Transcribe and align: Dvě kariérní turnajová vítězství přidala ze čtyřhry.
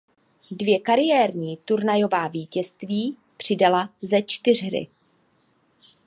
Dvě 0.51 0.79
kariérní 0.79 1.57
turnajová 1.57 2.27
vítězství 2.27 3.17
přidala 3.37 3.93
ze 4.01 4.21
čtyřhry. 4.21 4.87